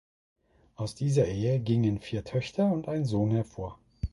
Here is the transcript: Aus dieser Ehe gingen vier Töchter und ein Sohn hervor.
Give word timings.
Aus 0.77 0.95
dieser 0.95 1.27
Ehe 1.27 1.59
gingen 1.59 1.99
vier 1.99 2.23
Töchter 2.23 2.65
und 2.71 2.87
ein 2.87 3.05
Sohn 3.05 3.29
hervor. 3.29 3.77